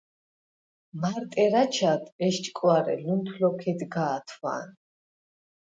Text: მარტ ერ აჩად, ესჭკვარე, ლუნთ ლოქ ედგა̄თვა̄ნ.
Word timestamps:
მარტ 1.03 1.37
ერ 1.43 1.55
აჩად, 1.61 2.03
ესჭკვარე, 2.27 2.95
ლუნთ 3.03 3.27
ლოქ 3.39 3.59
ედგა̄თვა̄ნ. 3.71 4.67